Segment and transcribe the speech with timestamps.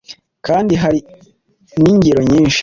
[0.45, 0.99] kandi hari
[1.81, 2.59] n’ingero nyinshi